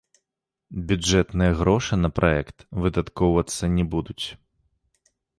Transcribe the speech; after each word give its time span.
Бюджэтныя 0.91 1.51
грошы 1.59 1.93
на 2.03 2.09
праект 2.19 2.65
выдаткоўвацца 2.85 3.69
не 3.75 3.83
будуць. 3.93 4.25